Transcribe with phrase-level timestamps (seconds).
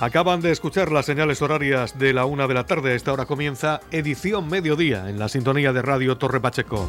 [0.00, 2.94] Acaban de escuchar las señales horarias de la una de la tarde.
[2.94, 6.88] esta hora comienza edición mediodía en la sintonía de Radio Torre Pacheco.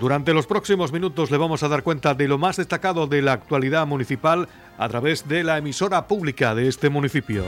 [0.00, 3.34] Durante los próximos minutos le vamos a dar cuenta de lo más destacado de la
[3.34, 7.44] actualidad municipal a través de la emisora pública de este municipio.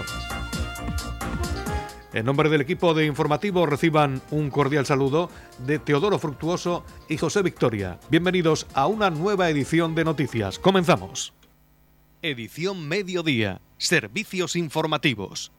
[2.13, 5.31] En nombre del equipo de informativo reciban un cordial saludo
[5.67, 7.99] de Teodoro Fructuoso y José Victoria.
[8.11, 10.59] Bienvenidos a una nueva edición de Noticias.
[10.59, 11.33] Comenzamos.
[12.25, 13.61] Edición Mediodía.
[13.77, 15.53] Servicios informativos.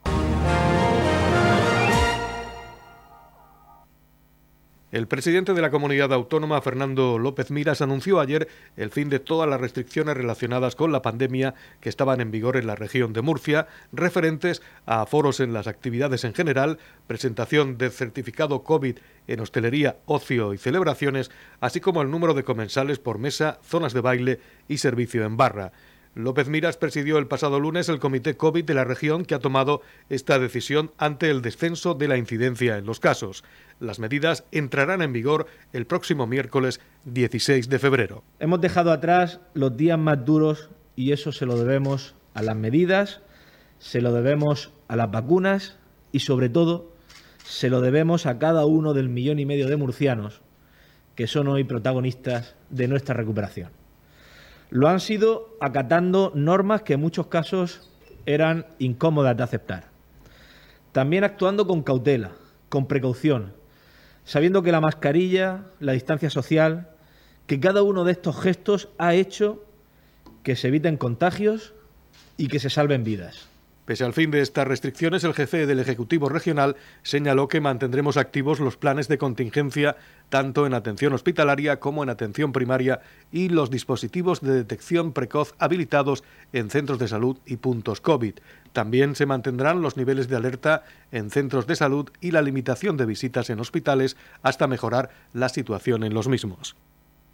[4.91, 8.47] El presidente de la comunidad autónoma, Fernando López Miras, anunció ayer
[8.77, 12.65] el fin de todas las restricciones relacionadas con la pandemia que estaban en vigor en
[12.65, 18.63] la región de Murcia, referentes a aforos en las actividades en general, presentación de certificado
[18.63, 18.97] COVID
[19.27, 24.01] en hostelería, ocio y celebraciones, así como el número de comensales por mesa, zonas de
[24.01, 25.73] baile y servicio en barra.
[26.15, 29.81] López Miras presidió el pasado lunes el comité COVID de la región que ha tomado
[30.09, 33.43] esta decisión ante el descenso de la incidencia en los casos.
[33.81, 38.23] Las medidas entrarán en vigor el próximo miércoles 16 de febrero.
[38.39, 43.21] Hemos dejado atrás los días más duros y eso se lo debemos a las medidas,
[43.79, 45.77] se lo debemos a las vacunas
[46.13, 46.93] y sobre todo
[47.43, 50.41] se lo debemos a cada uno del millón y medio de murcianos
[51.15, 53.84] que son hoy protagonistas de nuestra recuperación.
[54.69, 57.91] Lo han sido acatando normas que en muchos casos
[58.25, 59.85] eran incómodas de aceptar.
[60.91, 62.31] También actuando con cautela,
[62.69, 63.53] con precaución,
[64.23, 66.89] sabiendo que la mascarilla, la distancia social,
[67.47, 69.63] que cada uno de estos gestos ha hecho
[70.43, 71.73] que se eviten contagios
[72.37, 73.47] y que se salven vidas.
[73.85, 78.59] Pese al fin de estas restricciones, el jefe del Ejecutivo Regional señaló que mantendremos activos
[78.59, 79.95] los planes de contingencia
[80.29, 86.23] tanto en atención hospitalaria como en atención primaria y los dispositivos de detección precoz habilitados
[86.51, 88.33] en centros de salud y puntos COVID.
[88.73, 93.05] También se mantendrán los niveles de alerta en centros de salud y la limitación de
[93.05, 96.75] visitas en hospitales hasta mejorar la situación en los mismos.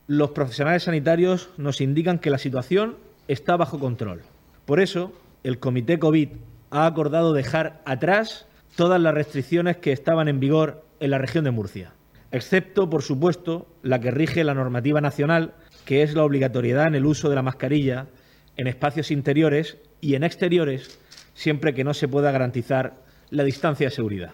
[0.07, 2.97] Los profesionales sanitarios nos indican que la situación
[3.29, 4.23] está bajo control.
[4.65, 5.13] Por eso,
[5.43, 6.29] el Comité COVID
[6.69, 11.51] ha acordado dejar atrás todas las restricciones que estaban en vigor en la región de
[11.51, 11.93] Murcia,
[12.31, 15.53] excepto, por supuesto, la que rige la normativa nacional,
[15.85, 18.07] que es la obligatoriedad en el uso de la mascarilla
[18.55, 20.99] en espacios interiores y en exteriores,
[21.33, 22.95] siempre que no se pueda garantizar
[23.29, 24.31] la distancia de seguridad.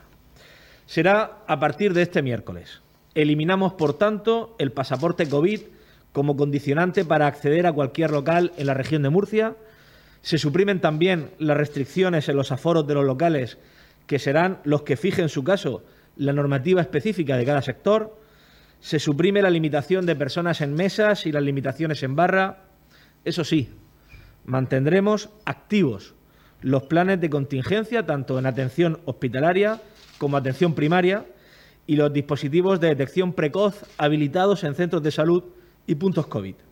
[0.85, 2.81] Será a partir de este miércoles.
[3.15, 5.61] Eliminamos, por tanto, el pasaporte COVID
[6.11, 9.55] como condicionante para acceder a cualquier local en la región de Murcia
[10.27, 13.57] se suprimen también las restricciones en los aforos de los locales,
[14.07, 15.85] que serán los que fije en su caso
[16.17, 18.19] la normativa específica de cada sector.
[18.81, 22.65] Se suprime la limitación de personas en mesas y las limitaciones en barra.
[23.23, 23.69] Eso sí,
[24.43, 26.13] mantendremos activos
[26.59, 29.81] los planes de contingencia tanto en atención hospitalaria
[30.17, 31.25] como atención primaria
[31.85, 35.45] y los dispositivos de detección precoz habilitados en centros de salud
[35.85, 36.66] y puntos COVID.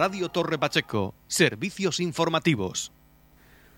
[0.00, 2.90] Radio Torre Pacheco, servicios informativos.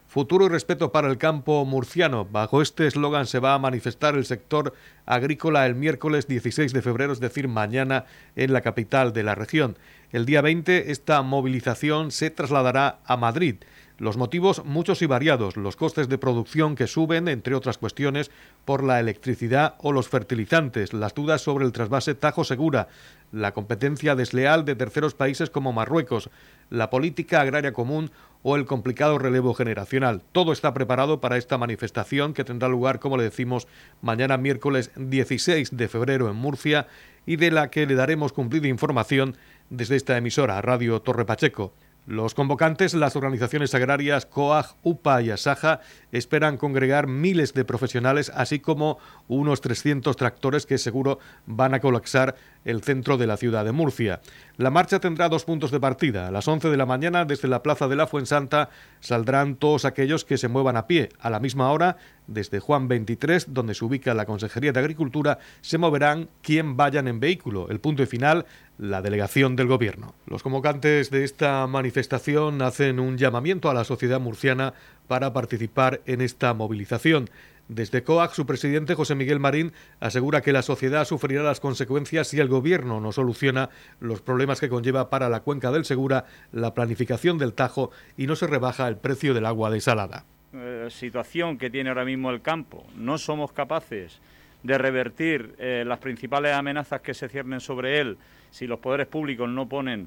[0.06, 2.24] Futuro y respeto para el campo murciano.
[2.24, 4.72] Bajo este eslogan se va a manifestar el sector
[5.04, 8.04] agrícola el miércoles 16 de febrero, es decir, mañana
[8.36, 9.76] en la capital de la región.
[10.12, 13.56] El día 20 esta movilización se trasladará a Madrid.
[13.98, 18.30] Los motivos muchos y variados, los costes de producción que suben, entre otras cuestiones,
[18.64, 22.88] por la electricidad o los fertilizantes, las dudas sobre el trasvase Tajo Segura,
[23.32, 26.30] la competencia desleal de terceros países como Marruecos,
[26.70, 28.10] la política agraria común
[28.42, 30.22] o el complicado relevo generacional.
[30.32, 33.66] Todo está preparado para esta manifestación que tendrá lugar, como le decimos,
[34.00, 36.86] mañana miércoles 16 de febrero en Murcia
[37.26, 39.36] y de la que le daremos cumplida información
[39.70, 41.72] desde esta emisora, Radio Torre Pacheco.
[42.04, 45.80] Los convocantes, las organizaciones agrarias COAG, UPA y ASAJA,
[46.10, 48.98] esperan congregar miles de profesionales, así como
[49.28, 52.34] unos 300 tractores que seguro van a colapsar
[52.64, 54.20] el centro de la ciudad de Murcia.
[54.56, 56.26] La marcha tendrá dos puntos de partida.
[56.26, 60.24] A las 11 de la mañana, desde la Plaza de la Fuensanta, saldrán todos aquellos
[60.24, 61.08] que se muevan a pie.
[61.20, 65.78] A la misma hora, desde Juan 23, donde se ubica la Consejería de Agricultura, se
[65.78, 67.68] moverán quien vayan en vehículo.
[67.68, 68.46] El punto final,
[68.82, 70.12] la delegación del Gobierno.
[70.26, 74.74] Los convocantes de esta manifestación hacen un llamamiento a la sociedad murciana
[75.06, 77.30] para participar en esta movilización.
[77.68, 82.40] Desde COAC, su presidente José Miguel Marín asegura que la sociedad sufrirá las consecuencias si
[82.40, 83.70] el Gobierno no soluciona
[84.00, 88.34] los problemas que conlleva para la cuenca del Segura la planificación del Tajo y no
[88.34, 90.24] se rebaja el precio del agua desalada.
[90.52, 94.18] Eh, situación que tiene ahora mismo el campo, no somos capaces
[94.64, 98.18] de revertir eh, las principales amenazas que se ciernen sobre él
[98.52, 100.06] si los poderes públicos no ponen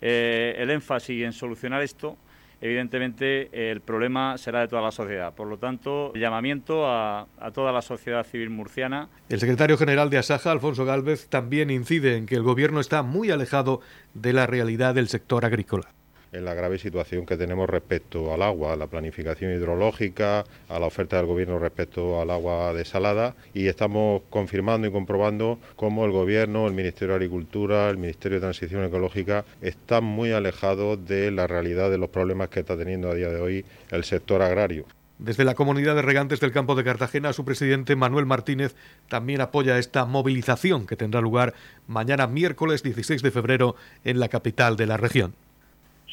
[0.00, 2.16] eh, el énfasis en solucionar esto,
[2.60, 5.32] evidentemente el problema será de toda la sociedad.
[5.32, 9.08] Por lo tanto, llamamiento a, a, toda la sociedad civil murciana.
[9.28, 13.30] El secretario general de Asaja, Alfonso Galvez, también incide en que el Gobierno está muy
[13.30, 13.80] alejado
[14.14, 15.92] de la realidad del sector agrícola
[16.32, 20.86] en la grave situación que tenemos respecto al agua, a la planificación hidrológica, a la
[20.86, 26.66] oferta del Gobierno respecto al agua desalada y estamos confirmando y comprobando cómo el Gobierno,
[26.66, 31.90] el Ministerio de Agricultura, el Ministerio de Transición Ecológica están muy alejados de la realidad
[31.90, 34.86] de los problemas que está teniendo a día de hoy el sector agrario.
[35.18, 38.74] Desde la comunidad de regantes del campo de Cartagena, su presidente Manuel Martínez
[39.08, 41.54] también apoya esta movilización que tendrá lugar
[41.86, 45.34] mañana miércoles 16 de febrero en la capital de la región.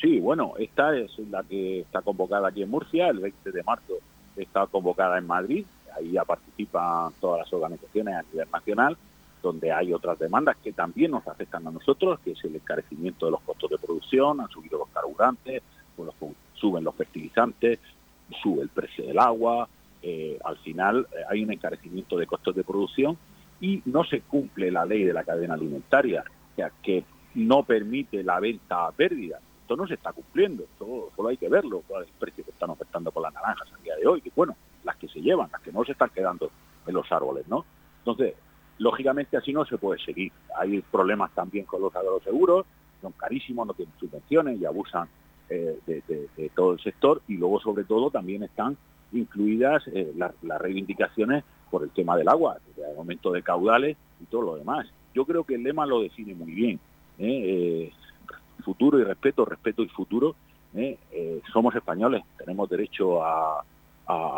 [0.01, 3.96] Sí, bueno, esta es la que está convocada aquí en Murcia, el 20 de marzo
[4.38, 5.66] está convocada en Madrid,
[5.98, 8.98] ahí ya participan todas las organizaciones a nivel nacional,
[9.44, 13.34] donde hay otras demandas que también nos afectan a nosotros, que es el encarecimiento de
[13.34, 15.63] los costos de producción, han subido los carburantes,
[16.54, 17.80] suben los fertilizantes,
[18.42, 19.68] sube el precio del agua,
[20.01, 23.18] eh, al final eh, hay un encarecimiento de costos de producción
[23.60, 26.24] y no se cumple la ley de la cadena alimentaria,
[26.54, 27.04] o sea, que
[27.36, 31.48] no permite la venta a pérdida esto no se está cumpliendo, esto solo hay que
[31.48, 34.19] verlo, cuál es el precio que están ofertando por las naranjas a día de hoy,
[34.19, 36.50] que bueno, las que se llevan, las que no se están quedando
[36.88, 37.63] en los árboles, ¿no?
[38.00, 38.33] Entonces,
[38.80, 40.31] lógicamente así no se puede seguir.
[40.57, 42.66] Hay problemas también con los agroseguros,
[43.00, 45.07] son carísimos, no tienen subvenciones y abusan
[45.50, 48.75] eh, de, todo el sector y luego sobre todo también están
[49.12, 54.42] incluidas eh, las, reivindicaciones por el tema del agua, el aumento de caudales y todo
[54.42, 54.88] lo demás.
[55.13, 56.80] Yo creo que el lema lo define muy bien.
[57.19, 57.92] ¿eh?
[58.69, 60.36] Futuro y respeto, respeto y futuro.
[60.75, 60.95] ¿eh?
[61.12, 63.63] Eh, somos españoles, tenemos derecho a,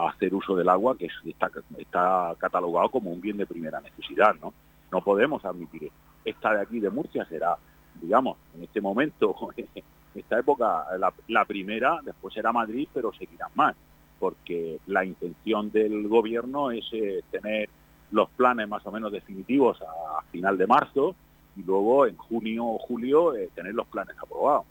[0.10, 4.36] hacer uso del agua que está, catalogado como un bien de primera necesidad.
[4.42, 4.54] No,
[4.92, 5.90] no podemos admitir
[6.26, 7.56] Esta de aquí de Murcia será,
[8.02, 9.34] digamos, en este momento,
[10.16, 10.86] esta época,
[11.28, 13.76] la, primera, después será Madrid, pero seguirán más,
[14.20, 17.70] porque la intención del gobierno es eh, tener
[18.12, 21.16] los planes más o menos definitivos a final de marzo
[21.56, 24.66] y luego en junio o julio eh, tener los planes aprobados.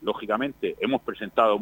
[0.00, 1.58] Lógicamente, hemos presentado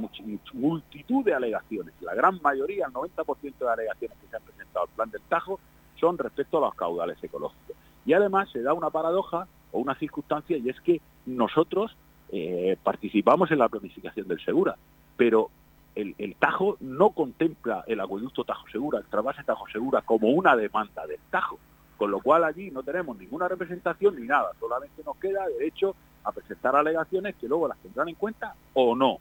[0.54, 1.92] multitud de alegaciones.
[2.00, 5.60] La gran mayoría, el 90% de alegaciones que se han presentado al plan del Tajo,
[5.96, 7.76] son respecto a los caudales ecológicos.
[8.06, 11.94] Y además se da una paradoja o una circunstancia y es que nosotros
[12.32, 14.76] eh, participamos en la planificación del Segura,
[15.16, 15.50] pero
[15.94, 20.56] el, el, Tajo no contempla el acueducto Tajo Segura, el trasvase Tajo Segura como una
[20.56, 21.58] demanda del Tajo.
[22.00, 25.94] Con lo cual allí no tenemos ninguna representación ni nada, solamente nos queda derecho
[26.24, 29.18] a presentar alegaciones que luego las tendrán en cuenta o no.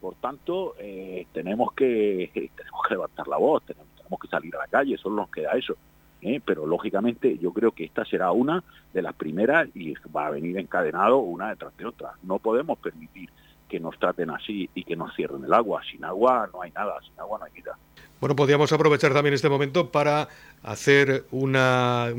[0.00, 2.32] Por tanto, eh, tenemos, que,
[2.90, 3.86] levantar la voz, tenemos,
[4.20, 5.76] que salir a la calle, solo nos queda eso.
[6.20, 6.40] ¿eh?
[6.44, 10.58] Pero lógicamente yo creo que esta será una de las primeras y va a venir
[10.58, 12.14] encadenado una detrás de otra.
[12.24, 13.30] No podemos permitir
[13.68, 15.82] que nos traten así y que nos cierren el agua.
[15.90, 17.76] Sin agua no hay nada, sin agua no hay vida.
[18.20, 20.28] Bueno, podríamos aprovechar también este momento para
[20.62, 21.52] hacer un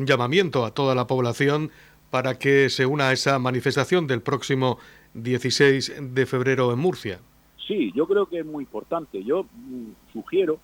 [0.06, 1.72] llamamiento a toda la población
[2.10, 4.80] para que se una a esa manifestación del próximo
[5.14, 7.20] 16 de febrero en Murcia.
[7.68, 9.24] Sí, yo creo que es muy importante.
[9.24, 10.60] Yo mm, sugiero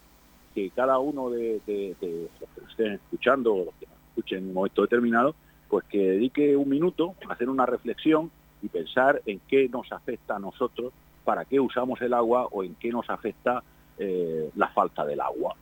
[0.55, 4.53] que cada uno de, los que estén escuchando o los que nos escuchen en un
[4.53, 5.35] momento determinado,
[5.67, 8.31] pues que dedique un minuto a hacer una reflexión
[8.65, 10.91] y pensar en qué nos afecta a nosotros,
[11.23, 13.63] para qué usamos el agua o en qué nos afecta
[13.99, 15.55] eh, la falta del agua.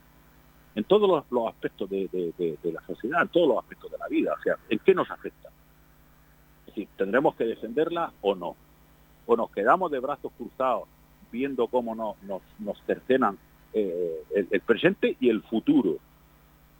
[0.75, 4.33] En todos los, aspectos de, la sociedad, en todos los aspectos de la vida.
[4.39, 5.49] O sea, ¿en qué nos afecta?
[6.61, 8.55] Es decir, ¿tendremos que defenderla o no?
[9.25, 10.87] ¿O nos quedamos de brazos cruzados
[11.31, 12.15] viendo cómo nos,
[12.59, 13.37] nos cercenan
[13.73, 15.97] eh, el, presente y el futuro?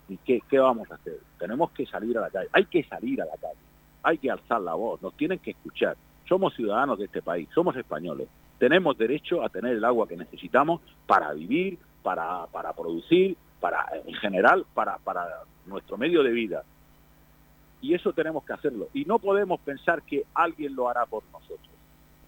[0.07, 1.19] ¿Y qué, qué vamos a hacer?
[1.37, 2.49] Tenemos que salir a la calle.
[2.53, 3.59] Hay que salir a la calle.
[4.01, 5.01] Hay que alzar la voz.
[5.01, 5.95] Nos tienen que escuchar.
[6.27, 7.47] Somos ciudadanos de este país.
[7.53, 8.27] Somos españoles
[8.63, 14.13] tenemos derecho a tener el agua que necesitamos para vivir, para, para producir, para en
[14.13, 16.63] general, para, para nuestro medio de vida.
[17.81, 18.87] Y eso tenemos que hacerlo.
[18.93, 21.67] Y no podemos pensar que alguien lo hará por nosotros.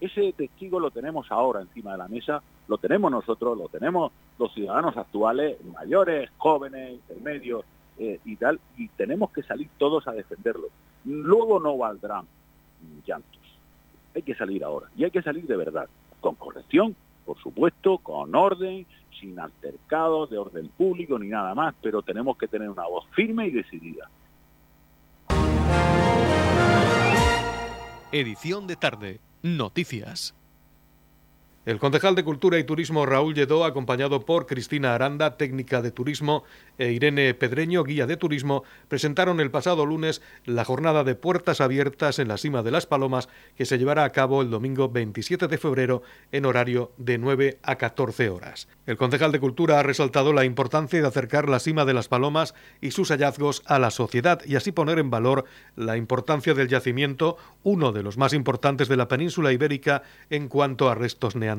[0.02, 4.54] Ese testigo lo tenemos ahora encima de la mesa, lo tenemos nosotros, lo tenemos los
[4.54, 7.64] ciudadanos actuales, mayores, jóvenes, intermedios
[7.98, 10.68] eh, y tal, y tenemos que salir todos a defenderlo.
[11.06, 12.26] Luego no valdrán
[13.06, 13.45] llantos.
[14.16, 15.88] Hay que salir ahora y hay que salir de verdad
[16.22, 16.96] con corrección,
[17.26, 18.88] por supuesto, con orden,
[19.20, 23.48] sin altercados de orden público ni nada más, pero tenemos que tener una voz firme
[23.48, 24.10] y decidida.
[28.12, 29.20] Edición de tarde.
[29.44, 30.34] Noticias.
[31.66, 36.44] El concejal de Cultura y Turismo Raúl Lledó, acompañado por Cristina Aranda, técnica de turismo,
[36.78, 42.20] e Irene Pedreño, guía de turismo, presentaron el pasado lunes la jornada de puertas abiertas
[42.20, 45.58] en la cima de las Palomas que se llevará a cabo el domingo 27 de
[45.58, 48.68] febrero en horario de 9 a 14 horas.
[48.86, 52.54] El concejal de Cultura ha resaltado la importancia de acercar la cima de las Palomas
[52.80, 55.46] y sus hallazgos a la sociedad y así poner en valor
[55.76, 60.90] la importancia del yacimiento, uno de los más importantes de la península ibérica en cuanto
[60.90, 61.55] a restos neandertales.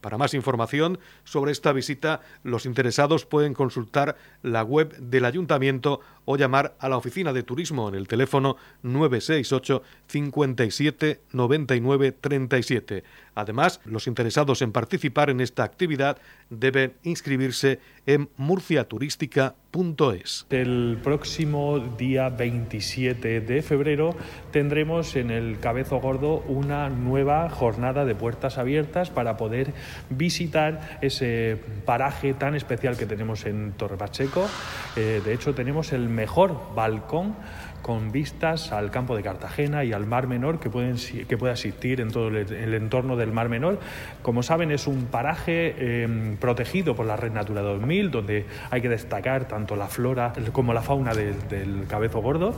[0.00, 6.36] Para más información sobre esta visita, los interesados pueden consultar la web del ayuntamiento o
[6.36, 13.04] llamar a la oficina de turismo en el teléfono 968 57 99 37.
[13.34, 16.18] Además, los interesados en participar en esta actividad
[16.50, 20.46] deben inscribirse en murciaturística.es.
[20.50, 24.14] El próximo día 27 de febrero
[24.50, 29.72] tendremos en el Cabezo Gordo una nueva jornada de puertas abiertas para poder
[30.10, 34.48] visitar ese paraje tan especial que tenemos en Torre Pacheco.
[34.96, 37.34] Eh, de hecho, tenemos el mejor balcón
[37.82, 42.00] con vistas al campo de Cartagena y al Mar Menor que, pueden, que puede asistir
[42.00, 43.80] en todo el, entorno del Mar Menor.
[44.22, 48.88] Como saben, es un paraje em, protegido por la Red Natura 2000, donde hay que
[48.88, 52.54] destacar tanto la flora como la fauna del Cabezo Gordo.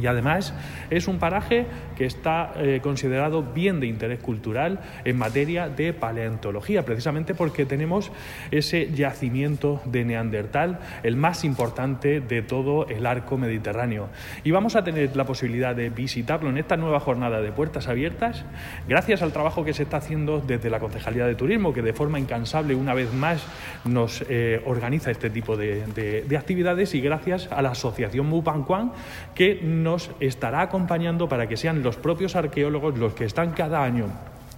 [0.00, 0.54] Y además
[0.90, 6.84] es un paraje que está eh, considerado bien de interés cultural en materia de paleontología,
[6.84, 8.10] precisamente porque tenemos
[8.50, 14.08] ese yacimiento de Neandertal, el más importante de todo el arco mediterráneo.
[14.42, 18.44] Y vamos a tener la posibilidad de visitarlo en esta nueva jornada de puertas abiertas,
[18.88, 22.18] gracias al trabajo que se está haciendo desde la Concejalía de Turismo, que de forma
[22.18, 23.44] incansable una vez más
[23.84, 25.84] nos eh, organiza este tipo de,
[26.26, 28.92] de, actividades, y gracias a la Asociación Mupanquan,
[29.34, 34.08] que nos estará acompañando para que sean los propios arqueólogos los que están cada año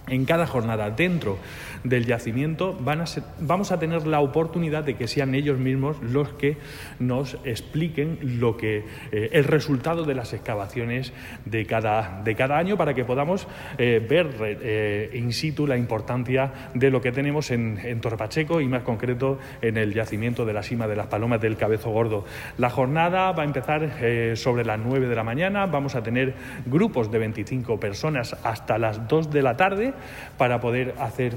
[0.08, 1.38] en cada jornada dentro
[1.84, 3.04] del yacimiento van a
[3.40, 6.56] vamos a tener la oportunidad de que sean ellos mismos los que
[6.98, 11.12] nos expliquen lo que eh, el resultado de las excavaciones
[11.44, 13.46] de cada, de cada año para que podamos
[13.78, 18.68] eh, ver eh, in situ la importancia de lo que tenemos en, en Torpacheco y
[18.68, 22.24] más concreto en el yacimiento de la cima de las palomas del Cabezo Gordo.
[22.58, 26.34] La jornada va a empezar sobre las 9 de la mañana, vamos a tener
[26.66, 29.94] grupos de 25 personas hasta las 2 de la tarde
[30.36, 31.34] para poder hacer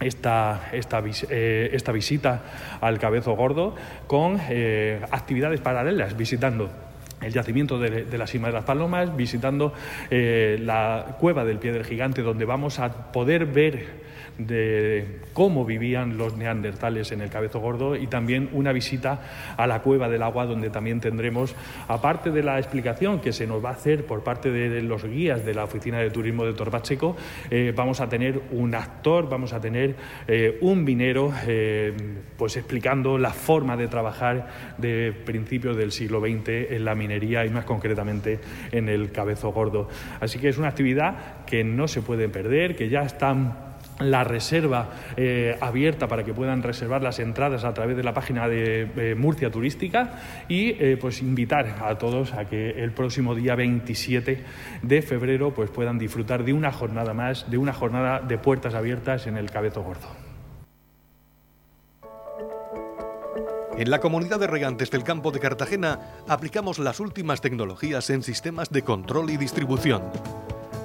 [0.00, 2.42] esta, esta, eh, esta, visita
[2.80, 3.74] al Cabezo Gordo
[4.06, 6.70] con eh, actividades paralelas, visitando
[7.20, 9.72] el yacimiento de, la cima de las palomas, visitando
[10.10, 14.07] eh, la cueva del pie del gigante, donde vamos a poder ver
[14.38, 19.20] de cómo vivían los neandertales en el Cabezo Gordo y también una visita
[19.56, 21.54] a la Cueva del Agua donde también tendremos,
[21.88, 25.44] aparte de la explicación que se nos va a hacer por parte de los guías
[25.44, 27.16] de la Oficina de Turismo de Torbacheco,
[27.50, 31.92] eh, vamos a tener un actor, vamos a tener eh, un minero eh,
[32.36, 37.50] pues explicando la forma de trabajar de principios del siglo XX en la minería y
[37.50, 38.38] más concretamente
[38.70, 39.88] en el Cabezo Gordo.
[40.20, 43.67] Así que es una actividad que no se puede perder, que ya están
[44.00, 48.48] la reserva eh, abierta para que puedan reservar las entradas a través de la página
[48.48, 54.44] de Murcia Turística y eh, pues invitar a todos a que el próximo día 27
[54.82, 59.26] de febrero pues puedan disfrutar de una jornada más, de una jornada de puertas abiertas
[59.26, 60.08] en el Cabezo Gordo.
[63.76, 68.70] En la comunidad de regantes del campo de Cartagena aplicamos las últimas tecnologías en sistemas
[68.70, 70.02] de control y distribución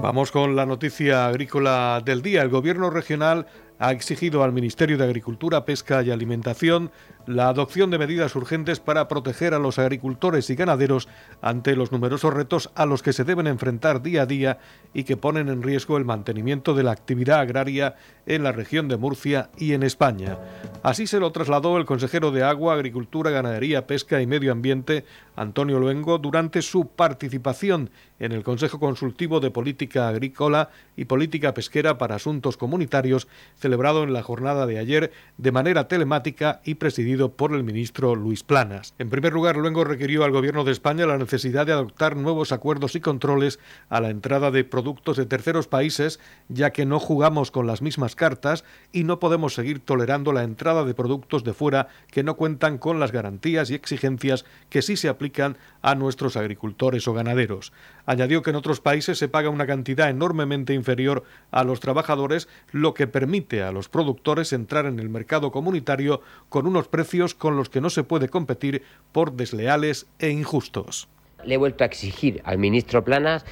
[0.00, 2.42] Vamos con la noticia agrícola del día.
[2.42, 3.46] El gobierno regional
[3.80, 6.92] ha exigido al Ministerio de Agricultura, Pesca y Alimentación
[7.28, 11.08] la adopción de medidas urgentes para proteger a los agricultores y ganaderos
[11.42, 14.58] ante los numerosos retos a los que se deben enfrentar día a día
[14.94, 18.96] y que ponen en riesgo el mantenimiento de la actividad agraria en la región de
[18.96, 20.38] Murcia y en España.
[20.82, 25.04] Así se lo trasladó el consejero de Agua, Agricultura, Ganadería, Pesca y Medio Ambiente,
[25.36, 31.98] Antonio Luengo, durante su participación en el Consejo Consultivo de Política Agrícola y Política Pesquera
[31.98, 37.52] para Asuntos Comunitarios, celebrado en la jornada de ayer de manera telemática y presidido por
[37.52, 38.94] el ministro Luis Planas.
[38.98, 42.94] En primer lugar, luego requirió al Gobierno de España la necesidad de adoptar nuevos acuerdos
[42.94, 43.58] y controles
[43.88, 48.14] a la entrada de productos de terceros países, ya que no jugamos con las mismas
[48.14, 52.78] cartas y no podemos seguir tolerando la entrada de productos de fuera que no cuentan
[52.78, 57.72] con las garantías y exigencias que sí se aplican a nuestros agricultores o ganaderos.
[58.06, 62.94] Añadió que en otros países se paga una cantidad enormemente inferior a los trabajadores, lo
[62.94, 67.07] que permite a los productores entrar en el mercado comunitario con unos precios
[67.38, 71.08] con los que no se puede competir por desleales e injustos.
[71.44, 73.44] Le he vuelto a exigir al ministro Planas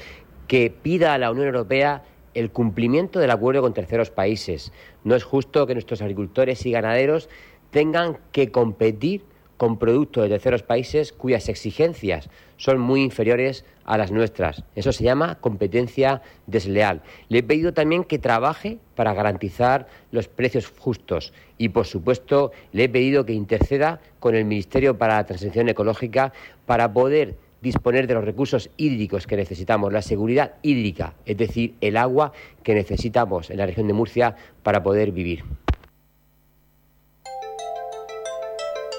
[0.47, 4.73] que pida a la Unión Europea el cumplimiento del acuerdo con terceros países.
[5.05, 7.29] No es justo que nuestros agricultores y ganaderos
[7.71, 9.25] tengan que competir
[9.57, 14.65] con productos de terceros países cuyas exigencias son muy inferiores a las nuestras.
[14.75, 17.03] Eso se llama competencia desleal.
[17.29, 22.85] Le he pedido también que trabaje para garantizar los precios justos y, por supuesto, le
[22.85, 26.33] he pedido que interceda con el Ministerio para la Transición Ecológica
[26.67, 31.97] para poder disponer de los recursos hídricos que necesitamos, la seguridad hídrica, es decir, el
[31.97, 32.33] agua
[32.63, 35.43] que necesitamos en la región de Murcia para poder vivir.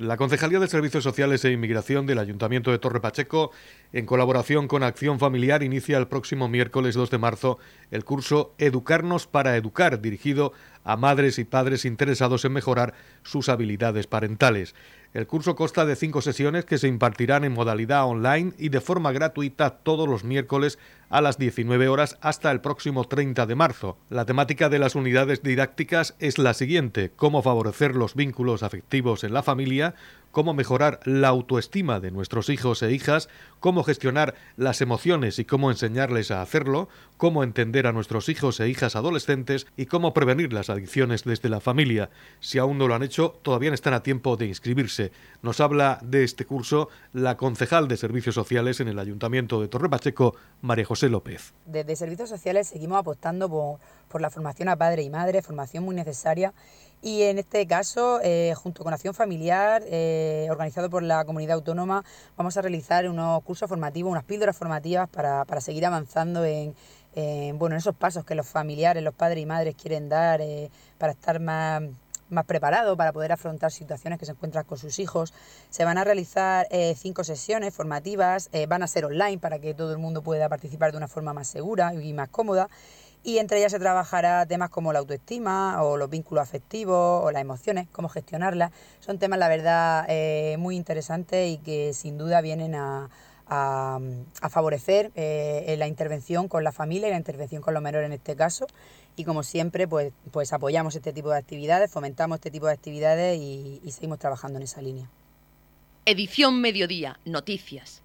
[0.00, 3.52] La Concejalía de Servicios Sociales e Inmigración del Ayuntamiento de Torre Pacheco,
[3.92, 7.58] en colaboración con Acción Familiar, inicia el próximo miércoles 2 de marzo
[7.90, 10.54] el curso Educarnos para Educar, dirigido
[10.84, 14.74] a madres y padres interesados en mejorar sus habilidades parentales.
[15.12, 19.10] El curso consta de cinco sesiones que se impartirán en modalidad online y de forma
[19.10, 23.98] gratuita todos los miércoles a las 19 horas hasta el próximo 30 de marzo.
[24.08, 29.34] La temática de las unidades didácticas es la siguiente, cómo favorecer los vínculos afectivos en
[29.34, 29.96] la familia,
[30.30, 33.28] cómo mejorar la autoestima de nuestros hijos e hijas,
[33.60, 38.68] cómo gestionar las emociones y cómo enseñarles a hacerlo, cómo entender a nuestros hijos e
[38.68, 42.10] hijas adolescentes y cómo prevenir las adicciones desde la familia.
[42.40, 45.12] Si aún no lo han hecho, todavía están a tiempo de inscribirse.
[45.42, 49.88] Nos habla de este curso la concejal de Servicios Sociales en el Ayuntamiento de Torre
[49.88, 51.52] Pacheco, María José López.
[51.66, 53.48] Desde Servicios Sociales seguimos apostando
[54.08, 56.52] por, la formación a padre y madre, formación muy necesaria
[57.02, 62.04] y en este caso, eh, junto con Acción Familiar, eh, organizado por la comunidad autónoma,
[62.36, 66.74] vamos a realizar unos cursos formativos, unas píldoras formativas para, para seguir avanzando en,
[67.58, 71.12] bueno, en esos pasos que los familiares, los padres y madres quieren dar eh, para
[71.12, 71.82] estar más,
[72.28, 75.32] más preparados, para poder afrontar situaciones que se encuentran con sus hijos.
[75.70, 79.98] Se van a realizar cinco sesiones formativas, van a ser online para que todo el
[79.98, 82.68] mundo pueda participar de una forma más segura y más cómoda
[83.22, 87.42] y entre ellas se trabajará temas como la autoestima o los vínculos afectivos o las
[87.42, 88.72] emociones, cómo gestionarlas.
[89.00, 93.08] Son temas, la verdad, eh, muy interesantes y que sin duda vienen a,
[94.48, 98.36] favorecer eh, la intervención con la familia y la intervención con los menores en este
[98.36, 98.66] caso.
[99.16, 103.38] Y como siempre, pues, pues apoyamos este tipo de actividades, fomentamos este tipo de actividades
[103.38, 105.10] y seguimos trabajando en esa línea.
[106.06, 108.02] Edición Mediodía, Noticias.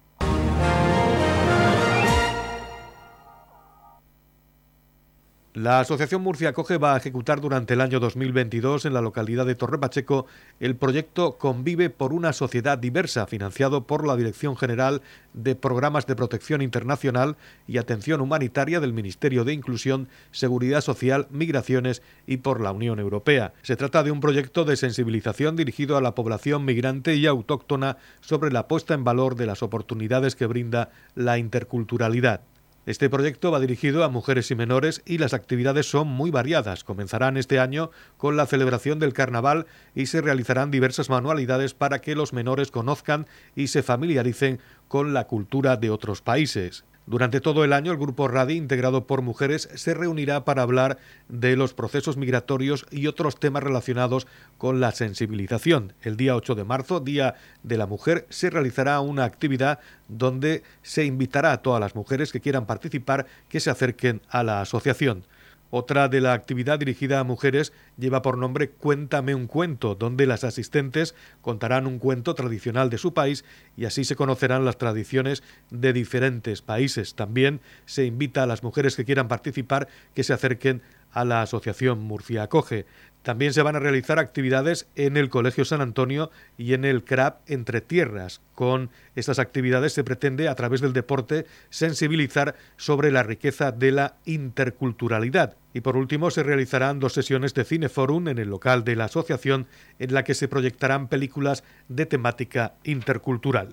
[5.56, 9.54] La Asociación Murcia Coge va a ejecutar durante el año 2022 en la localidad de
[9.54, 10.26] Torre Pacheco
[10.60, 15.00] el proyecto Convive por una sociedad diversa, financiado por la Dirección General
[15.32, 22.02] de Programas de Protección Internacional y Atención Humanitaria del Ministerio de Inclusión, Seguridad Social, Migraciones
[22.26, 23.54] y por la Unión Europea.
[23.62, 28.52] Se trata de un proyecto de sensibilización dirigido a la población migrante y autóctona sobre
[28.52, 32.42] la puesta en valor de las oportunidades que brinda la interculturalidad.
[32.86, 36.84] Este proyecto va dirigido a mujeres y menores y las actividades son muy variadas.
[36.84, 42.14] Comenzarán este año con la celebración del carnaval y se realizarán diversas manualidades para que
[42.14, 46.84] los menores conozcan y se familiaricen con la cultura de otros países.
[47.06, 51.54] Durante todo el año, el Grupo RADI, integrado por mujeres, se reunirá para hablar de
[51.54, 54.26] los procesos migratorios y otros temas relacionados
[54.58, 55.92] con la sensibilización.
[56.02, 61.04] El día 8 de marzo, Día de la Mujer, se realizará una actividad donde se
[61.04, 65.22] invitará a todas las mujeres que quieran participar que se acerquen a la asociación.
[65.70, 70.44] Otra de la actividad dirigida a mujeres lleva por nombre Cuéntame un cuento, donde las
[70.44, 73.44] asistentes contarán un cuento tradicional de su país
[73.76, 77.14] y así se conocerán las tradiciones de diferentes países.
[77.14, 80.82] También se invita a las mujeres que quieran participar que se acerquen
[81.16, 82.84] a la Asociación Murcia Acoge.
[83.26, 87.40] También se van a realizar actividades en el Colegio San Antonio y en el CRAP
[87.50, 88.40] Entre Tierras.
[88.54, 94.14] Con estas actividades se pretende, a través del deporte, sensibilizar sobre la riqueza de la
[94.26, 95.56] interculturalidad.
[95.74, 99.66] Y por último, se realizarán dos sesiones de Cineforum en el local de la asociación,
[99.98, 103.70] en la que se proyectarán películas de temática intercultural.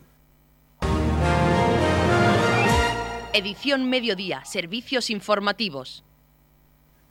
[3.36, 6.04] Edición Mediodía, Servicios Informativos.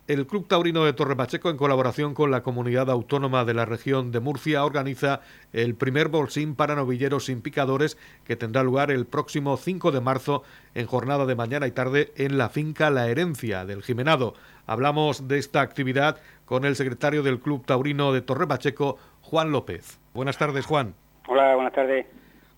[0.05, 4.11] El Club Taurino de Torre Pacheco, en colaboración con la Comunidad Autónoma de la Región
[4.11, 5.21] de Murcia, organiza
[5.53, 10.43] el primer bolsín para novilleros sin picadores que tendrá lugar el próximo 5 de marzo
[10.75, 14.33] en jornada de mañana y tarde en la finca La Herencia del Jimenado.
[14.67, 20.01] Hablamos de esta actividad con el secretario del Club Taurino de Torre Pacheco, Juan López.
[20.13, 20.95] Buenas tardes, Juan.
[21.29, 22.05] Hola, buenas tardes.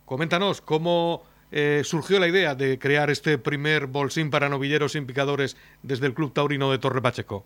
[0.06, 1.22] Coméntanos cómo
[1.58, 6.14] eh, surgió la idea de crear este primer bolsín para novilleros sin picadores desde el
[6.14, 7.46] Club Taurino de Torre Pacheco?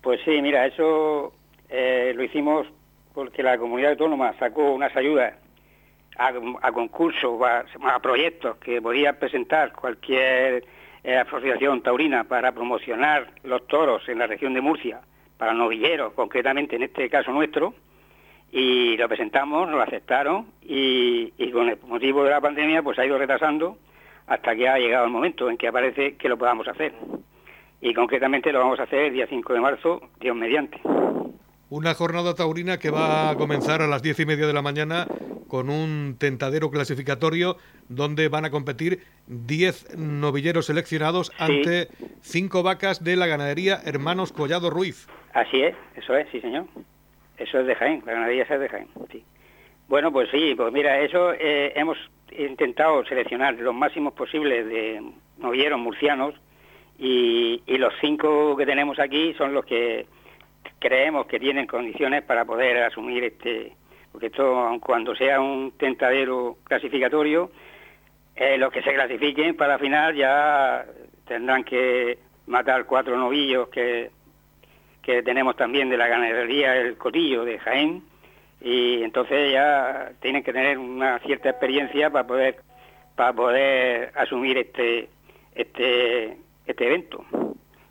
[0.00, 1.32] Pues sí, mira, eso
[1.68, 2.68] eh, lo hicimos
[3.12, 5.34] porque la comunidad autónoma sacó unas ayudas
[6.16, 10.64] a, concursos, a, proyectos que podía presentar cualquier
[11.02, 15.00] eh, asociación taurina para promocionar los toros en la región de Murcia,
[15.36, 17.74] para novilleros, concretamente en este caso nuestro,
[18.50, 23.18] y lo presentamos, lo aceptaron y, con el motivo de la pandemia pues ha ido
[23.18, 23.78] retrasando
[24.26, 26.92] hasta que ha llegado el momento en que aparece que lo podamos hacer.
[27.80, 30.80] Y concretamente lo vamos a hacer el día 5 de marzo, Dios mediante.
[31.70, 35.06] Una jornada taurina que va a comenzar a las diez y media de la mañana
[35.48, 37.56] con un tentadero clasificatorio
[37.88, 41.88] donde van a competir 10 novilleros seleccionados ante
[42.20, 45.08] cinco vacas de la ganadería Hermanos Collado Ruiz.
[45.32, 46.66] Así es, eso es, sí señor.
[47.38, 49.24] Eso es de Jaén, la ganadería es de Jaén, sí.
[49.88, 51.96] Bueno, pues sí, pues mira, eso eh, hemos
[52.36, 55.02] intentado seleccionar los máximos posibles de
[55.38, 56.34] novilleros murcianos
[56.98, 60.06] y, los cinco que tenemos aquí son los que
[60.80, 63.72] creemos que tienen condiciones para poder asumir este,
[64.10, 67.52] porque esto, cuando sea un tentadero clasificatorio,
[68.34, 70.84] eh, los que se clasifiquen para la final ya
[71.26, 74.10] tendrán que matar cuatro novillos que
[75.08, 78.02] que tenemos también de la ganadería El Cotillo de Jaén
[78.60, 82.56] y entonces ya tienen que tener una cierta experiencia para poder
[83.16, 85.08] para poder asumir este
[85.54, 87.24] este este evento.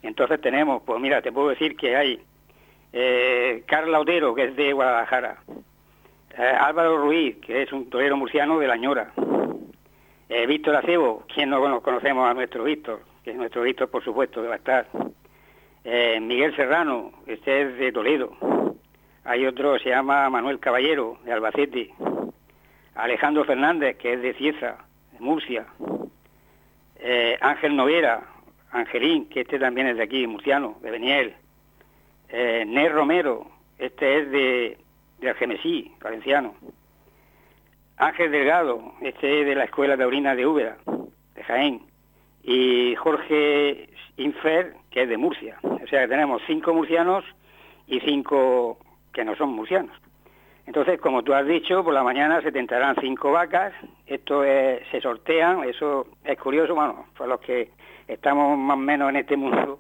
[0.04, 2.20] Entonces tenemos, pues mira, te puedo decir que hay
[2.94, 5.40] eh, Carla Otero, que es de Guadalajara,
[6.38, 9.12] eh, Álvaro Ruiz, que es un torero murciano de La Ñora,
[10.30, 14.40] eh, Víctor Acebo, quien no conocemos a nuestro Víctor, que es nuestro Víctor, por supuesto,
[14.40, 14.86] que va a estar,
[15.90, 18.36] eh, Miguel Serrano, este es de Toledo.
[19.24, 21.94] Hay otro, se llama Manuel Caballero, de Albacete.
[22.94, 24.76] Alejandro Fernández, que es de Cieza,
[25.14, 25.66] de Murcia.
[26.98, 28.22] Eh, Ángel Noguera,
[28.72, 31.36] Angelín, que este también es de aquí, murciano, de Beniel.
[32.28, 33.48] Eh, Romero,
[33.78, 34.78] este es de,
[35.20, 36.54] de Algemesí, valenciano.
[37.96, 40.76] Ángel Delgado, este es de la Escuela Taurina de Úbeda,
[41.34, 41.82] de Jaén.
[42.48, 45.58] Y Jorge Infer, que es de Murcia.
[45.64, 47.26] O sea que tenemos cinco murcianos
[47.88, 48.78] y cinco
[49.12, 49.92] que no son murcianos.
[50.66, 53.74] Entonces, como tú has dicho, por la mañana se tentarán cinco vacas,
[54.06, 57.70] esto se sortean, eso es curioso, bueno, para los que
[58.08, 59.80] estamos más o menos en este mundo,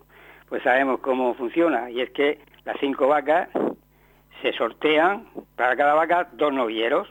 [0.49, 3.49] pues sabemos cómo funciona, y es que las cinco vacas
[4.41, 7.07] se sortean, para cada vaca, dos novilleros.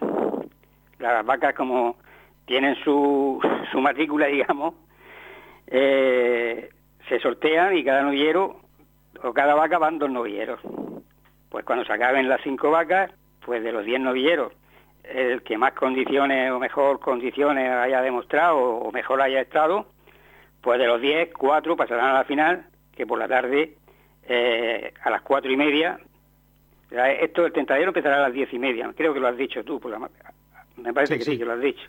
[0.98, 1.96] Las vacas como
[2.44, 3.40] tienen su,
[3.72, 4.74] su matrícula, digamos,
[5.66, 6.70] eh,
[7.08, 8.60] se sortean y cada novillero
[9.22, 10.60] o cada vaca van dos novilleros.
[11.48, 13.10] Pues cuando se acaben las cinco vacas,
[13.44, 14.52] pues de los diez novilleros,
[15.04, 19.86] el que más condiciones o mejor condiciones haya demostrado o mejor haya estado,
[20.60, 23.74] pues de los diez, cuatro pasarán a la final, que por la tarde,
[24.28, 25.98] eh, a las cuatro y media,
[26.90, 29.80] esto el tentadero empezará a las diez y media, creo que lo has dicho tú,
[30.76, 31.88] me parece que sí, que lo has dicho.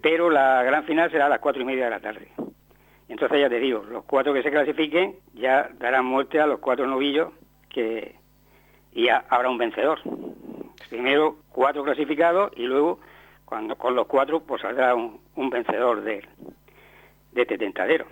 [0.00, 2.28] Pero la gran final será a las cuatro y media de la tarde.
[3.12, 6.86] Entonces ya te digo, los cuatro que se clasifiquen ya darán muerte a los cuatro
[6.86, 7.28] novillos
[7.68, 8.14] que
[8.94, 9.98] y ya habrá un vencedor.
[10.88, 13.00] Primero cuatro clasificados y luego
[13.44, 16.24] cuando con los cuatro pues saldrá un, vencedor de,
[17.32, 18.06] de este tentadero.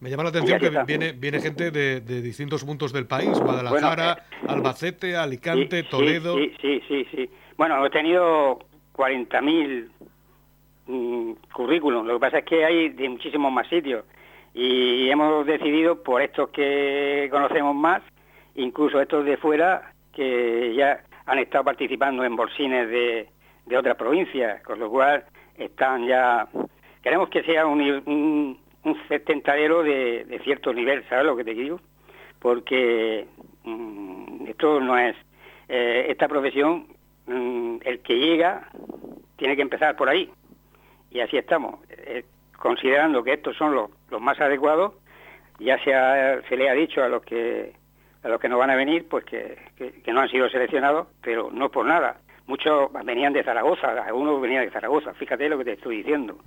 [0.00, 4.46] Me llama la atención que viene, viene gente de, distintos puntos del país, Guadalajara, eh,
[4.48, 6.36] Albacete, Alicante, Toledo.
[6.38, 7.30] Sí, sí, sí, sí.
[7.56, 8.58] Bueno, he tenido
[8.94, 9.88] 40.000
[10.88, 12.08] mm, currículums.
[12.08, 14.04] Lo que pasa es que hay de muchísimos más sitios
[14.54, 18.02] y hemos decidido por estos que conocemos más,
[18.54, 23.28] incluso estos de fuera, que ya han estado participando en bolsines de,
[23.66, 25.24] de otras provincias, con lo cual
[25.58, 26.48] están ya...
[27.02, 31.80] Queremos que sea un, un, un de, de, cierto nivel, ¿sabes lo que te digo?
[32.38, 33.26] Porque
[33.64, 35.16] Mm, esto no es...
[35.68, 36.86] Eh, esta profesión,
[37.26, 38.68] mm, el que llega
[39.36, 40.30] tiene que empezar por ahí.
[41.10, 41.80] Y así estamos.
[41.88, 42.24] Eh,
[42.58, 44.92] considerando que estos son los, los más adecuados,
[45.58, 47.72] ya se, se le ha dicho a los que
[48.22, 51.50] a los que no van a venir, pues que, que, no han sido seleccionados, pero
[51.52, 52.20] no por nada.
[52.46, 56.38] Muchos venían de Zaragoza, algunos venían de Zaragoza, fíjate lo que te estoy diciendo.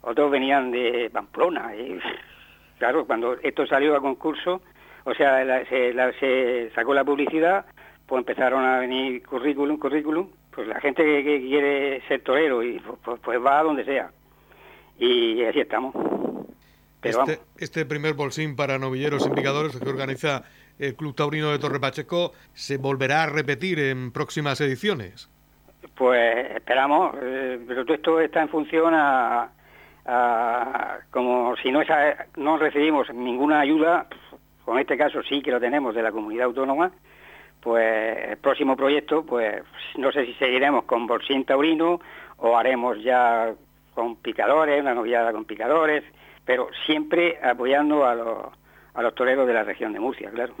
[0.00, 1.76] Otros venían de Pamplona.
[1.76, 1.98] Y,
[2.78, 4.62] claro, cuando esto salió a concurso,
[5.04, 7.66] o sea, se, se, sacó la publicidad,
[8.06, 12.98] pues empezaron a venir currículum, currículum, pues la gente que, quiere ser torero y pues,
[13.04, 14.10] pues, pues, va a donde sea.
[14.98, 15.94] Y así estamos.
[17.02, 20.44] Este, este primer bolsín para novilleros y picadores que organiza
[20.78, 25.30] el Club Taurino de Torre Pacheco se volverá a repetir en próximas ediciones?
[25.94, 29.50] Pues esperamos, eh, pero todo esto está en función a,
[31.10, 31.80] como si no,
[32.36, 34.06] no recibimos ninguna ayuda,
[34.64, 36.90] con este caso sí que lo tenemos de la comunidad autónoma,
[37.60, 39.62] pues el próximo proyecto, pues
[39.96, 42.00] no sé si seguiremos con Bolsín Taurino
[42.38, 43.52] o haremos ya
[43.94, 46.02] con picadores, una novillada con picadores,
[46.50, 48.46] pero siempre apoyando a los,
[48.94, 50.52] a los toreros de la región de Murcia, claro.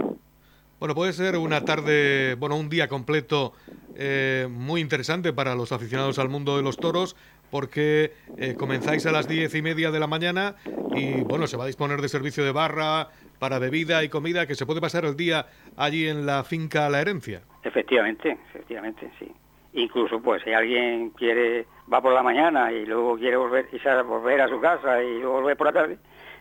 [0.78, 3.54] Bueno, puede ser una tarde, bueno, un día completo
[3.96, 7.16] eh, muy interesante para los aficionados al mundo de los toros,
[7.50, 10.54] porque eh, comenzáis a las diez y media de la mañana
[10.94, 13.08] y, bueno, se va a disponer de servicio de barra
[13.40, 17.00] para bebida y comida, que se puede pasar el día allí en la finca La
[17.00, 17.42] Herencia.
[17.64, 19.32] Efectivamente, efectivamente, sí.
[19.72, 23.68] Incluso, pues, si alguien quiere, va por la mañana y luego quiere volver,
[24.04, 25.98] volver a su casa y luego volver por la tarde,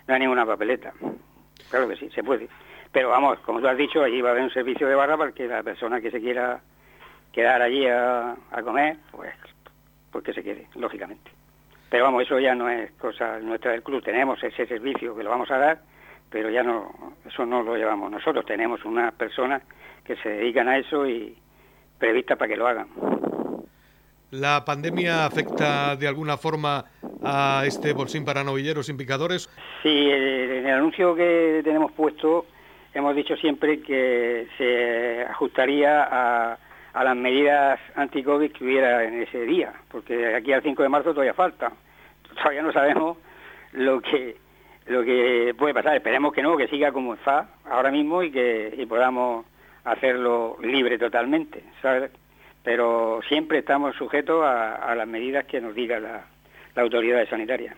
[0.07, 0.93] no hay ninguna papeleta.
[1.69, 2.49] Claro que sí, se puede.
[2.91, 5.31] Pero vamos, como tú has dicho, allí va a haber un servicio de barra para
[5.31, 6.59] que la persona que se quiera
[7.31, 9.33] quedar allí a, comer, pues,
[10.11, 11.31] pues que se quede, lógicamente.
[11.89, 14.03] Pero vamos, eso ya no es cosa nuestra del club.
[14.03, 15.79] Tenemos ese servicio que lo vamos a dar,
[16.29, 18.45] pero ya no, eso no lo llevamos nosotros.
[18.45, 19.61] Tenemos unas personas
[20.03, 21.37] que se dedican a eso y
[21.99, 22.87] previstas para que lo hagan.
[24.31, 26.85] ¿La pandemia afecta de alguna forma
[27.23, 29.49] a este bolsín para novilleros sin picadores?
[29.81, 32.45] Sí, en el anuncio que tenemos puesto
[32.93, 36.57] hemos dicho siempre que se ajustaría a,
[36.93, 41.33] las medidas anti-COVID que hubiera en ese día, porque aquí al 5 de marzo todavía
[41.33, 41.71] falta.
[42.35, 43.17] Todavía no sabemos
[43.71, 44.37] lo que
[44.85, 45.95] lo que puede pasar.
[45.95, 49.45] Esperemos que no, que siga como está ahora mismo y que podamos
[49.83, 52.11] hacerlo libre totalmente, ¿sabes?
[52.63, 56.25] Pero siempre estamos sujetos a, las medidas que nos diga la,
[56.75, 57.75] la autoridad sanitaria.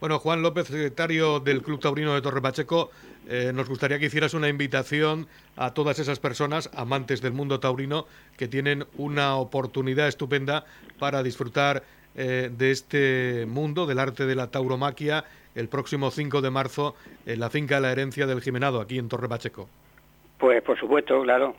[0.00, 2.90] Bueno, Juan López, secretario del Club Taurino de Torre Pacheco,
[3.28, 8.06] eh, nos gustaría que hicieras una invitación a todas esas personas, amantes del mundo taurino,
[8.36, 10.64] que tienen una oportunidad estupenda
[10.98, 11.84] para disfrutar
[12.16, 17.38] eh, de este mundo, del arte de la tauromaquia, el próximo 5 de marzo en
[17.38, 19.68] la finca de la herencia del Jimenado, aquí en Torre Pacheco.
[20.38, 21.54] Pues por supuesto, claro.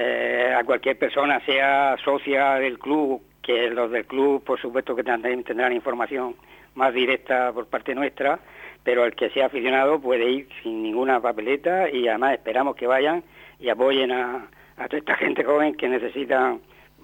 [0.00, 5.02] Eh, a cualquier persona, sea socia del club, que los del club, por supuesto que
[5.02, 6.36] tendrán información
[6.76, 8.38] más directa por parte nuestra,
[8.84, 13.24] pero el que sea aficionado puede ir sin ninguna papeleta y además esperamos que vayan
[13.58, 16.56] y apoyen a, toda esta gente joven que necesita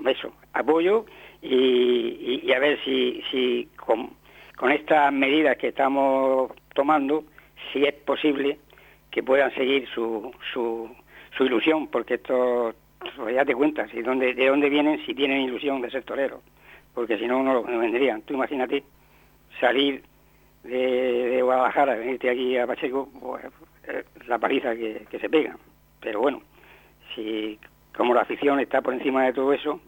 [0.07, 1.05] eso, apoyo
[1.43, 7.25] y, a ver si, si con, estas medidas que estamos tomando,
[7.73, 8.61] si es posible
[9.11, 10.89] que puedan seguir su, su,
[11.37, 12.73] su ilusión, porque esto,
[13.17, 16.43] pues ya te cuentas, de dónde, de dónde vienen si tienen ilusión de ser torero,
[16.95, 18.23] porque si no, no lo vendrían.
[18.23, 18.85] Tú imagínate
[19.61, 20.03] salir
[20.65, 23.45] de, Guadalajara, venirte aquí a Pacheco, pues,
[23.89, 25.57] eh, la paliza que, se pega.
[26.01, 26.43] Pero bueno,
[27.15, 27.59] si
[27.97, 29.81] como la afición está por encima de todo eso,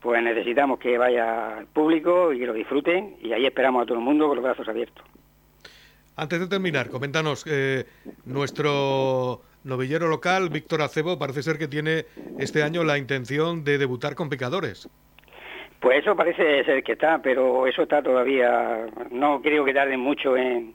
[0.00, 3.98] pues necesitamos que vaya al público y que lo disfruten y ahí esperamos a todo
[3.98, 5.04] el mundo con los brazos abiertos.
[6.16, 7.86] Antes de terminar, coméntanos, eh,
[8.24, 12.06] nuestro novillero local, Víctor Acebo, parece ser que tiene
[12.38, 14.88] este año la intención de debutar con picadores.
[15.80, 20.36] Pues eso parece ser que está, pero eso está todavía, no creo que tarden mucho
[20.36, 20.74] en,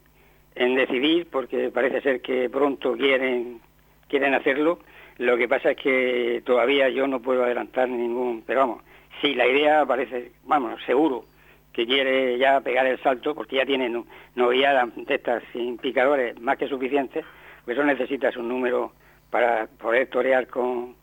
[0.56, 3.60] decidir, porque parece ser que pronto quieren,
[4.08, 4.80] quieren hacerlo.
[5.18, 8.84] Lo que pasa es que todavía yo no puedo adelantar ningún, pero vamos,
[9.22, 11.26] sí, la idea parece, vamos, seguro
[11.74, 16.58] que quiere ya pegar el salto, porque ya tienen novilladas de estas sin picadores más
[16.58, 17.26] que suficientes,
[17.66, 18.94] pues eso necesitas un número
[19.30, 20.96] para poder torear con,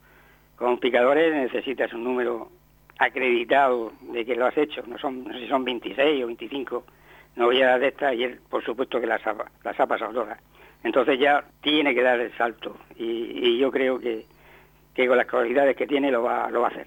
[0.57, 2.51] con picadores, necesitas un número
[2.99, 6.85] acreditado de que lo has hecho, no, son, sé si son 26 o 25
[7.37, 10.39] novilladas de estas y él por supuesto que las ha, las ha pasado todas.
[10.85, 14.25] Entonces ya tiene que dar el salto y, yo creo que,
[14.95, 16.87] que, con las cualidades que tiene lo va, lo va a hacer.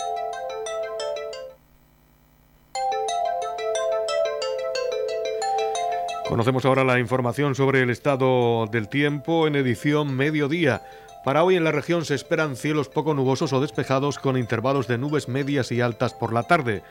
[6.31, 10.81] Conocemos ahora la información sobre el estado del tiempo en edición mediodía.
[11.25, 14.97] Para hoy en la región se esperan cielos poco nubosos o despejados con intervalos de
[14.97, 16.83] nubes medias y altas por la tarde.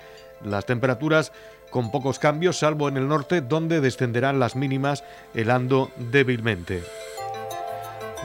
[0.44, 1.32] Las temperaturas
[1.70, 6.82] con pocos cambios, salvo en el norte, donde descenderán las mínimas helando débilmente.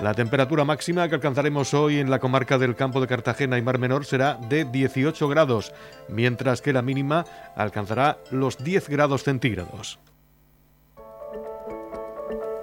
[0.01, 3.79] La temperatura máxima que alcanzaremos hoy en la comarca del campo de Cartagena y Mar
[3.79, 5.71] Menor será de 18 grados,
[6.09, 7.23] mientras que la mínima
[7.55, 9.97] alcanzará los 10 grados centígrados.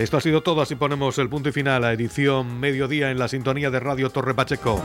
[0.00, 3.28] Esto ha sido todo, así ponemos el punto y final a edición mediodía en la
[3.28, 4.82] sintonía de Radio Torre Pacheco.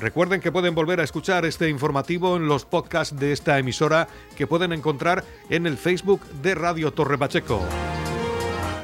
[0.00, 4.46] Recuerden que pueden volver a escuchar este informativo en los podcasts de esta emisora que
[4.46, 7.60] pueden encontrar en el Facebook de Radio Torre Pacheco.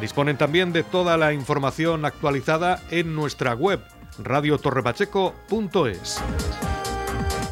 [0.02, 3.80] Disponen también de toda la información actualizada en nuestra web
[4.18, 6.22] radiotorrepacheco.es.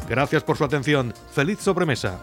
[0.07, 1.15] Gracias por su atención.
[1.31, 2.19] Feliz sobremesa.